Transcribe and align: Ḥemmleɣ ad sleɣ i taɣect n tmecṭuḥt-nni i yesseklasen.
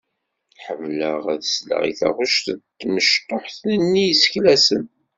Ḥemmleɣ 0.63 1.23
ad 1.33 1.43
sleɣ 1.53 1.81
i 1.89 1.93
taɣect 1.99 2.45
n 2.57 2.59
tmecṭuḥt-nni 2.79 4.03
i 4.03 4.09
yesseklasen. 4.09 4.83